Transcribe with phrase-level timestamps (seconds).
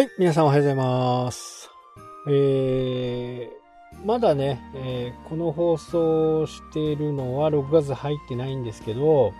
[0.00, 1.70] はい、皆さんおはようございます。
[2.26, 9.34] えー、まだね、えーこの放送しているのは6月入ってないんですけど、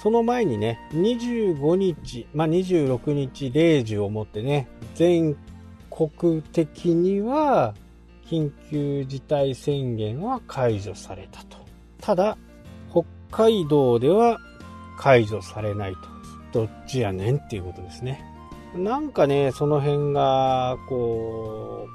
[0.00, 5.36] その前にね、25日、まあ、26日0時をもってね、全
[5.90, 7.74] 国的には
[8.30, 11.56] 緊急事態宣言は解除されたと。
[12.00, 12.38] ただ、
[12.88, 14.38] 北海道では
[14.96, 15.92] 解除されない
[16.52, 16.60] と。
[16.60, 18.33] どっちやねんっていうことですね。
[18.76, 21.88] なんかね、その辺が、こ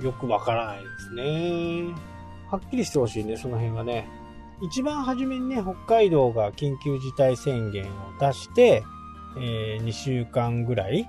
[0.00, 1.94] う、よくわからないですね。
[2.50, 4.08] はっきりしてほしいね、その辺はね。
[4.62, 8.82] 一番初めにね、北海道が緊急事態宣言を出して、
[9.38, 11.06] え2週間ぐらい、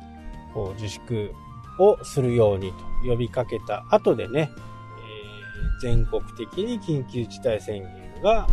[0.54, 1.32] こう、自粛
[1.80, 2.78] をするようにと
[3.10, 4.64] 呼びかけた後でね、えー
[5.82, 8.48] 全国的に緊急事態宣言が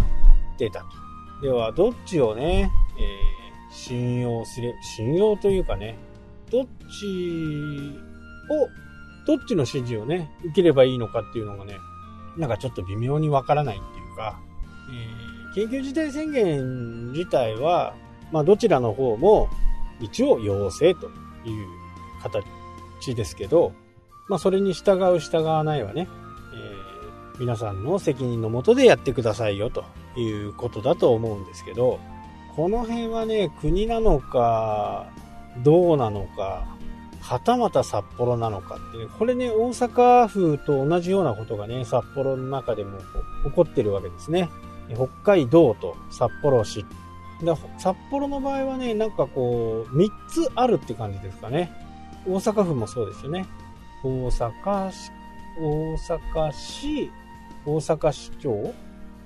[0.59, 0.87] 出たと。
[1.43, 3.41] では、どっちをね、えー
[3.73, 5.97] 信用すれ、信用というかね、
[6.51, 7.99] どっち
[8.51, 8.69] を、
[9.27, 11.77] どっちの指示をね、受ければいいのかっていうのがね、
[12.37, 14.41] なんかちょっと微妙にわからないっていうか、
[14.93, 17.93] えー緊急事態宣言自体は、
[18.31, 19.49] まあどちらの方も
[20.01, 21.09] 一応要請と
[21.45, 21.67] いう
[22.23, 23.73] 形ですけど、
[24.29, 26.07] まあそれに従う従わないはね、
[26.55, 26.91] えー
[27.41, 29.83] 皆さんの責任のもとでやってくださいよと
[30.15, 31.99] いうことだと思うんですけど、
[32.55, 35.09] この辺はね、国なのか、
[35.59, 36.65] どうなのか、
[37.21, 42.99] はたまた札幌なのかってね、これね、大阪府と同じようなことがね、札幌の中でも
[43.45, 44.49] 起こってるわけですね。
[44.95, 46.85] 北海道と札幌市。
[47.79, 51.73] 札幌の場合はね、なんかこう、3つあるって感じですかね。
[52.27, 53.47] 大阪府もそうですよね。
[54.03, 55.11] 大阪市、
[55.59, 57.11] 大阪市、
[57.65, 58.51] 大阪市長、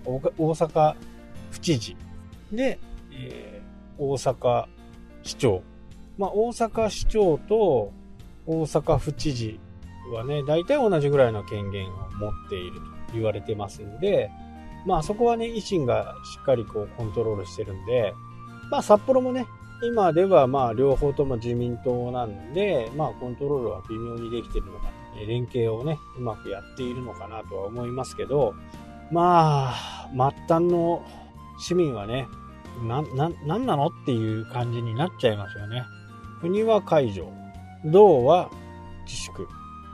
[0.05, 0.95] 大大阪
[1.50, 1.97] 府知事。
[2.52, 2.78] で、
[3.12, 3.64] えー
[3.97, 4.67] 大阪
[5.22, 5.62] 市長。
[6.19, 7.92] まあ、大阪市長と
[8.47, 9.58] 大阪府知事
[10.13, 14.30] はね、大体同じぐらいの権限を持っていると言われてますんで、
[14.86, 18.13] まあそこはね、維新がしっかりこうコントロールしてるんで、
[18.70, 19.47] まあ札幌もね、
[19.83, 24.91] 今ではまあ両方とも自民党なんで、まあコントロールは微妙にできてるのか、
[25.27, 28.55] 連携をね、うまくやっているのかなとは思いますけど、
[29.11, 31.05] まあ、末端の
[31.58, 32.27] 市民はね、
[32.83, 35.85] な、な、なんなのっていう感じになっちゃいますよね。
[36.45, 37.33] 国は解除、
[37.87, 38.51] 道は
[39.07, 39.49] 自粛、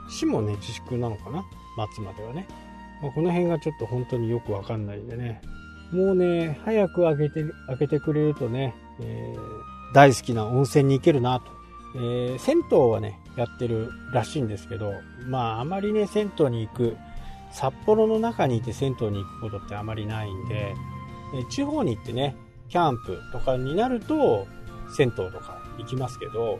[0.09, 1.45] 市もね、自粛なのかな
[1.95, 2.49] 末まではね。
[3.01, 5.41] まあこの辺がちょっと本当によくわかんないんでね。
[5.93, 9.61] もうね、早く開けて、開けてくれるとね、えー
[9.93, 11.53] 大好きな温泉に行けるなと。
[11.95, 14.93] えー銭湯はね、やってるらしいんですけど、
[15.29, 16.97] まああまりね、銭湯に行く、
[17.53, 20.75] 札幌の中にいて銭湯に行くことってあまりないんで、
[21.33, 22.35] えー地方に行ってね、
[22.69, 24.49] キャンプとかになると、
[24.97, 26.59] 銭湯とか行きますけど、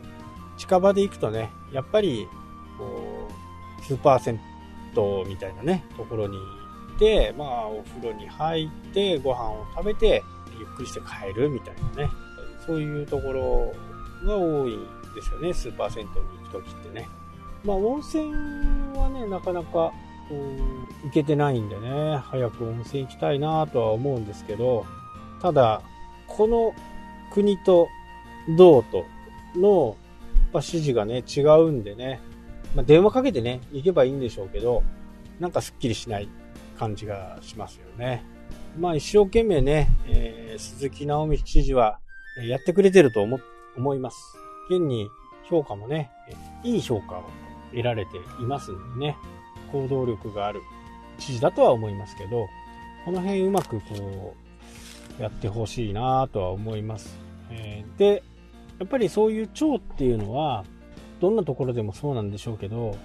[0.57, 2.27] 近場で行くとね、やっぱり、
[2.77, 3.27] こ
[3.79, 4.39] う、スーパー銭
[4.95, 6.43] 湯みたいなね、ところに行
[6.95, 10.23] って、まあ、お風呂に入って、ご飯を食べて、
[10.59, 12.09] ゆっくりして帰るみたいなね、
[12.65, 13.73] そういうところ
[14.25, 14.79] が多いん
[15.15, 17.07] ですよね、スーパー銭湯に行くときってね。
[17.63, 18.31] まあ、温泉
[18.95, 19.93] はね、なかなか、こ
[20.31, 24.85] う、行けてないんでね、早く温泉行きたいなとは思うんですけど、
[25.41, 25.81] ただ、
[26.27, 26.73] この
[27.31, 27.87] 国と
[28.49, 29.05] 道と
[29.55, 29.95] の、
[30.53, 32.19] まあ、指示がね、違うんでね、
[32.75, 34.83] まあ、電話かけてね、行けばいいんでしょうけど、
[35.39, 36.29] なんかすっきりしない
[36.77, 38.23] 感じがしますよね。
[38.77, 41.99] まあ一生懸命ね、えー鈴木直道知事は
[42.47, 43.39] やってくれてると思、
[43.77, 44.17] 思います。
[44.69, 45.07] 現に
[45.49, 46.11] 評価もね、
[46.63, 47.23] いい評価を
[47.71, 49.17] 得られていますんでね、
[49.71, 50.61] 行動力がある
[51.17, 52.47] 知事だとは思いますけど、
[53.05, 54.35] この辺うまくこ
[55.19, 57.17] う、やってほしいなとは思います。
[57.49, 58.23] えーで、
[58.81, 60.65] やっぱりそういう蝶っていうのは、
[61.19, 62.97] どんなところでもそうなんでしょうけど、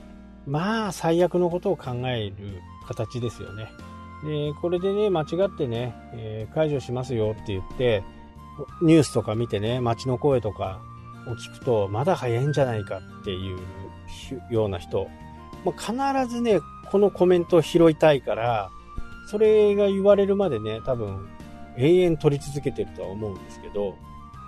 [0.46, 3.68] まあ最悪のことを考える形ですよね。
[4.24, 8.02] で、これでね、間違ってね、えー解除しますよって言って、
[8.80, 10.80] ニュースとか見てね、街の声とか
[11.28, 13.58] を聞くと、まだ早いんじゃないかっていう
[14.50, 15.10] ような人、
[15.66, 16.58] まあ、必ずね、
[16.90, 18.70] このコメントを拾いたいから、
[19.26, 21.28] それが言われるまでね、多分、
[21.76, 23.94] 永遠取り続けてるとは思うんですけど、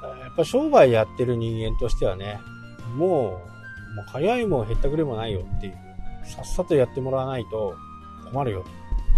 [0.03, 2.41] やっぱ商売やってる人間としてはね、
[2.97, 5.79] もう、もう早いもへったくれもないよっていう、
[6.25, 7.77] さっさとやってもらわないと
[8.31, 8.65] 困るよ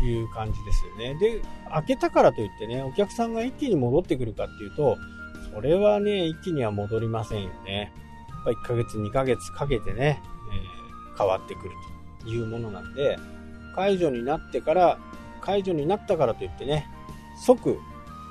[0.01, 1.15] という感じですよね。
[1.19, 4.97] で、開けたからといってね、お客さんが一気に戻ってくるかっていうと、
[5.55, 7.93] それはね、一気には戻りませんよね。
[8.29, 10.23] やっぱ1ヶ月、2ヶ月かけてね、
[10.53, 10.81] えー
[11.21, 11.75] 変わってくる
[12.23, 13.19] というものなんで、
[13.75, 14.99] 解除になってから、
[15.43, 16.87] 解除になったからといってね、
[17.45, 17.79] 即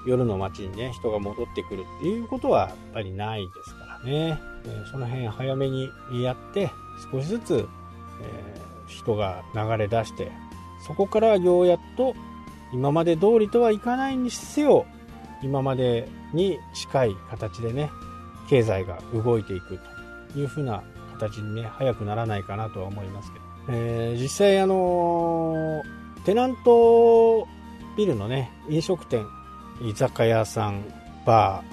[0.06, 3.90] 夜の街にね、人が戻ってくるっていうことはやっぱりないですから。
[4.00, 4.40] ね、
[4.90, 5.92] その辺早めに
[6.22, 6.72] やって
[7.12, 7.68] 少しずつ、
[8.22, 8.60] え
[8.90, 10.32] 人が流れ出して
[10.86, 12.16] そこからようやっと
[12.74, 14.86] 今まで通りとはいかないにせよ
[15.42, 17.92] 今までに近い形でね
[18.50, 19.80] 経済が動いていく
[20.34, 25.84] というふうな形にね早くならないかなとは思いますけど、えー、実際あの
[26.26, 27.48] テナント
[27.96, 29.26] ビルのね飲食店
[29.82, 30.84] 居酒屋さん
[31.26, 31.64] バ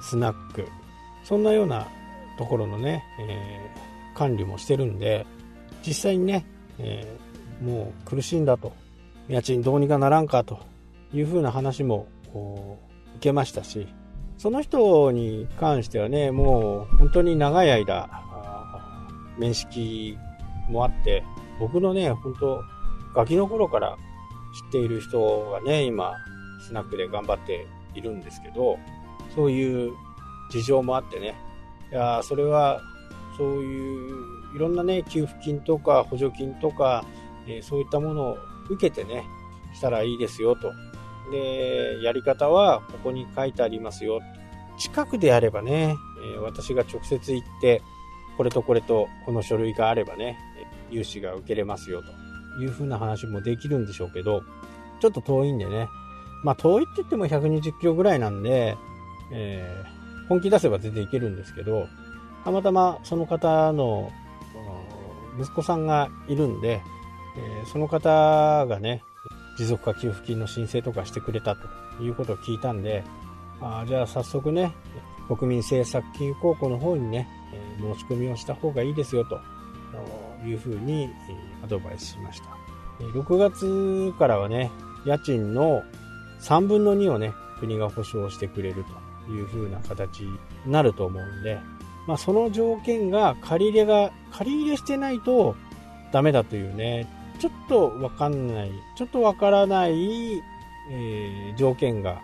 [0.00, 0.66] ースナック。
[1.24, 1.86] そんなような
[2.38, 5.26] ところのね、えー、管理もしてるんで
[5.86, 6.46] 実際にね、
[6.78, 8.72] えー、もう苦しいんだと。
[9.30, 10.58] 家賃どうにかならんかと
[11.14, 13.86] いうふうな話も受けましたし
[14.38, 18.08] その人に関してはねもう本当に長い間
[19.38, 20.18] 面識
[20.68, 21.22] もあって
[21.60, 22.62] 僕のね本当
[23.14, 23.96] ガキの頃から
[24.64, 26.14] 知っている人がね今
[26.60, 28.78] スナックで頑張っているんですけど
[29.34, 29.92] そういう
[30.50, 31.34] 事情もあってね。
[31.92, 32.80] いやそれは
[33.36, 37.04] そういういろんなね給付金とか補助金とか、
[37.46, 39.24] えー、そういったものを受けてね
[39.74, 40.72] したらいいですよと。
[41.30, 44.20] でやり方はここに書いてありますよ。
[44.78, 45.94] 近くであればね、
[46.34, 47.82] え、私が直接行って
[48.36, 50.38] これとこれとこの書類があればね
[50.90, 52.02] 融資が受けれますよ
[52.56, 54.42] というふうな話もできるんでしょうけど
[54.98, 55.88] ちょっと遠いんでね
[56.42, 58.76] まあ遠いって言っても120キロぐらいなんで、
[59.32, 61.86] えー、本気出せば全然行けるんですけど
[62.44, 64.10] たまたまその方の
[65.38, 66.82] 息子さんがいるんで、
[67.36, 69.02] えー、その方がね、
[69.56, 73.04] 持続化給付金の申請とかしてくれたということを聞いたんで、
[73.60, 74.72] あじゃあ早速ね、
[75.28, 79.40] 国民政策金融高校の方にね、えー、申し込みをした方がいいですよと
[80.46, 81.08] いうふうに
[81.62, 82.48] アドバイスしました。
[83.00, 84.70] 6月からはね、
[85.06, 85.82] 家賃の
[86.40, 88.84] 3分の2をね、国が保証してくれる
[89.26, 91.58] というふうな形になると思うんで、
[92.06, 95.54] まあ、その条件が借り入れが、借り入れしてないと
[96.12, 97.06] ダメだというね、
[97.38, 100.42] ちょっとわかんない、ちょっとわからない、
[100.90, 102.20] えー、条件が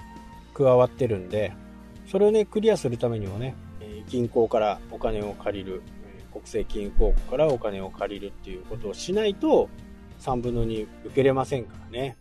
[0.54, 1.52] 加わってるんで、
[2.10, 3.54] それをね、クリアするためにもね、
[4.08, 5.82] 銀行からお金を借りる、
[6.32, 9.68] 国政金融公庫からお金を借りるっていうことをしないと、
[10.20, 12.16] 3分の2受けれませんからね。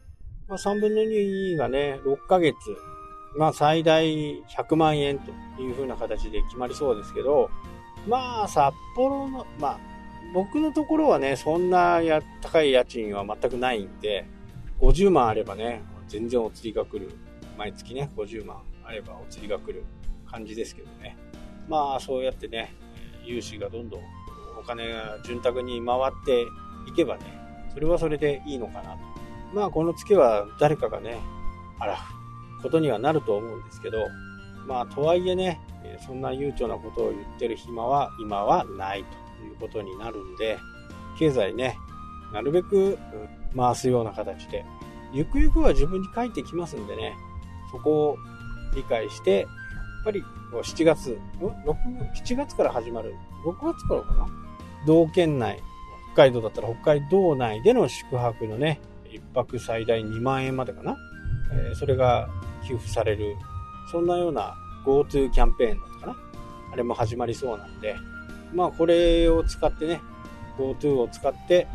[0.47, 2.55] まあ、3分の2がね、6ヶ月、
[3.37, 4.05] まあ最大
[4.43, 5.31] 100万円と
[5.61, 7.49] いう風な形で決まりそうですけど、
[8.07, 9.79] まあ札幌の、まあ
[10.33, 14.25] 僕のところはね、そんなや高い家賃は全くないんで、
[14.79, 17.11] 50万あればね、全然お釣りが来る。
[17.57, 19.83] 毎月ね、50万あればお釣りが来る
[20.29, 21.17] 感じですけどね。
[21.67, 22.73] まあそうやってね、
[23.23, 24.01] 融資がどんどん
[24.59, 26.43] お金が潤沢に回って
[26.87, 27.23] いけばね、
[27.73, 29.14] それはそれでいいのかなと。
[29.55, 31.17] まあこの月は誰かがね、
[31.79, 31.97] あら、
[32.61, 34.05] ことにはなると思うんですけど、
[34.67, 35.61] まあ、とはいえね、
[36.05, 40.57] そんな悠長なことを言ってる暇は今はないということになるんで、
[41.17, 41.77] 経済ね、
[42.33, 42.97] なるべく
[43.55, 44.65] 回すような形で、
[45.13, 47.13] ゆくゆくは自分に返ってきますんでね、
[47.71, 48.17] そこを
[48.75, 49.47] 理解して、やっ
[50.03, 51.63] ぱり7月、6
[52.13, 53.13] 7月から始まる、
[53.45, 54.27] 6月からかな？
[54.87, 55.61] 道県内、
[56.13, 58.81] 北海道だったら北海道内での宿泊のね、
[59.15, 60.97] 1泊最大2万円までかな、
[61.53, 62.27] えー、それが
[62.67, 63.35] 給付される、
[63.91, 66.17] そんなような GoTo キャンペーンだったかな？
[66.73, 67.95] あれも始まりそうなんで、
[68.53, 70.01] まあこれを使ってね、
[70.57, 71.67] GoTo を使って、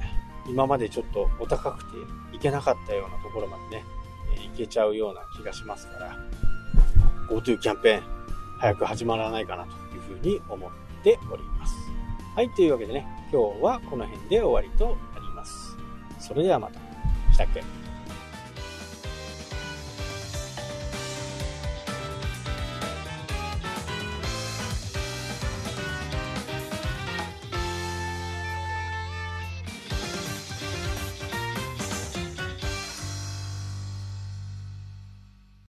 [0.48, 1.90] 今までちょっとお高くて
[2.32, 3.84] 行けなかったようなところまでね、
[4.50, 6.16] 行けちゃうような気がしますから、
[7.28, 8.02] GoTo キャンペーン、
[8.58, 10.70] 早く始まらないかなというふうに思っ
[11.02, 11.74] ております。
[12.34, 15.76] はい、というわけでね、今日はこの辺で終わりとなります。
[16.18, 16.89] それではまた。
[17.32, 17.79] したっけ